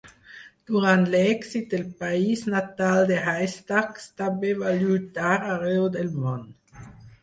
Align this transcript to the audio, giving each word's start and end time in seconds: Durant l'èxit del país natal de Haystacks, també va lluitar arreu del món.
Durant 0.69 1.03
l'èxit 1.15 1.75
del 1.75 1.83
país 1.99 2.43
natal 2.55 3.07
de 3.13 3.21
Haystacks, 3.35 4.11
també 4.25 4.59
va 4.65 4.77
lluitar 4.83 5.39
arreu 5.55 5.91
del 5.99 6.15
món. 6.23 6.55